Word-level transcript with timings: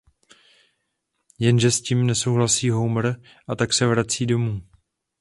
Jenže 1.39 1.71
s 1.71 1.81
tím 1.81 2.07
nesouhlasí 2.07 2.69
Homer 2.69 3.21
a 3.47 3.55
tak 3.55 3.73
se 3.73 3.85
vrací 3.85 4.25
domů. 4.25 4.61